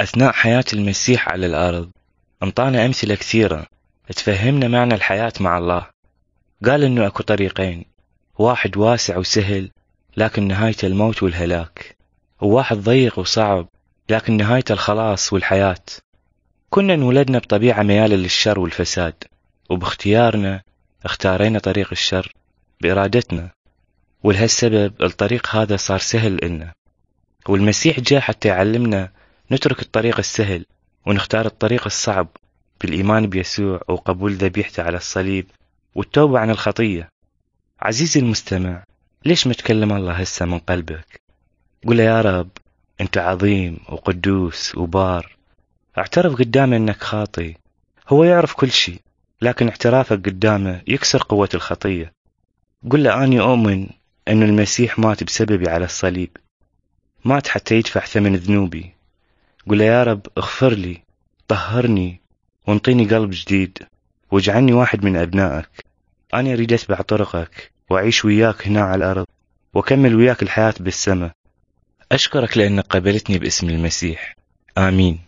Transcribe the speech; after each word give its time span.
أثناء 0.00 0.32
حياة 0.32 0.64
المسيح 0.72 1.28
على 1.28 1.46
الأرض 1.46 1.90
انطانا 2.42 2.86
أمثلة 2.86 3.14
كثيرة 3.14 3.66
تفهمنا 4.16 4.68
معنى 4.68 4.94
الحياة 4.94 5.32
مع 5.40 5.58
الله. 5.58 5.86
قال 6.64 6.84
إنه 6.84 7.06
أكو 7.06 7.22
طريقين 7.22 7.84
واحد 8.38 8.76
واسع 8.76 9.18
وسهل 9.18 9.70
لكن 10.16 10.48
نهايته 10.48 10.86
الموت 10.86 11.22
والهلاك 11.22 11.96
وواحد 12.40 12.76
ضيق 12.76 13.18
وصعب 13.18 13.68
لكن 14.08 14.36
نهايته 14.36 14.72
الخلاص 14.72 15.32
والحياة. 15.32 15.84
كنا 16.70 16.94
انولدنا 16.94 17.38
بطبيعة 17.38 17.82
ميالة 17.82 18.16
للشر 18.16 18.60
والفساد 18.60 19.24
وباختيارنا 19.70 20.62
اختارينا 21.04 21.58
طريق 21.58 21.88
الشر 21.92 22.32
بإرادتنا 22.80 23.50
ولهالسبب 24.22 25.02
الطريق 25.02 25.56
هذا 25.56 25.76
صار 25.76 25.98
سهل 25.98 26.44
إلنا. 26.44 26.72
والمسيح 27.48 28.00
جاء 28.00 28.20
حتى 28.20 28.48
يعلمنا 28.48 29.15
نترك 29.52 29.82
الطريق 29.82 30.18
السهل 30.18 30.66
ونختار 31.06 31.46
الطريق 31.46 31.84
الصعب 31.86 32.28
بالإيمان 32.80 33.26
بيسوع 33.26 33.80
وقبول 33.88 34.32
ذبيحته 34.32 34.82
على 34.82 34.96
الصليب 34.96 35.46
والتوبة 35.94 36.38
عن 36.38 36.50
الخطية. 36.50 37.08
عزيزي 37.80 38.20
المستمع 38.20 38.84
ليش 39.24 39.46
متكلم 39.46 39.92
الله 39.92 40.12
هسه 40.12 40.46
من 40.46 40.58
قلبك؟ 40.58 41.20
قل 41.86 42.00
يا 42.00 42.20
رب 42.20 42.48
أنت 43.00 43.18
عظيم 43.18 43.78
وقدوس 43.88 44.74
وبار. 44.74 45.36
اعترف 45.98 46.34
قدامه 46.34 46.76
أنك 46.76 47.02
خاطي. 47.02 47.54
هو 48.08 48.24
يعرف 48.24 48.54
كل 48.54 48.70
شيء 48.70 49.00
لكن 49.42 49.68
اعترافك 49.68 50.26
قدامه 50.26 50.82
يكسر 50.86 51.22
قوة 51.22 51.48
الخطية. 51.54 52.12
قل 52.90 53.02
له 53.02 53.24
أني 53.24 53.40
أؤمن 53.40 53.88
أن 54.28 54.42
المسيح 54.42 54.98
مات 54.98 55.24
بسببي 55.24 55.68
على 55.68 55.84
الصليب. 55.84 56.36
مات 57.24 57.48
حتى 57.48 57.74
يدفع 57.74 58.00
ثمن 58.00 58.36
ذنوبي. 58.36 58.95
قل 59.68 59.80
يا 59.80 60.02
رب 60.02 60.26
اغفر 60.38 60.72
لي 60.72 61.02
طهرني 61.48 62.20
وانطيني 62.66 63.04
قلب 63.04 63.30
جديد 63.32 63.78
واجعلني 64.30 64.72
واحد 64.72 65.04
من 65.04 65.16
أبنائك. 65.16 65.68
أنا 66.34 66.52
أريد 66.52 66.72
أتبع 66.72 67.00
طرقك 67.00 67.72
وأعيش 67.90 68.24
وياك 68.24 68.66
هنا 68.66 68.80
على 68.80 68.96
الأرض 68.96 69.26
وأكمل 69.74 70.14
وياك 70.14 70.42
الحياة 70.42 70.74
بالسماء. 70.80 71.32
أشكرك 72.12 72.58
لأنك 72.58 72.84
قبلتني 72.84 73.38
باسم 73.38 73.68
المسيح. 73.68 74.36
آمين. 74.78 75.25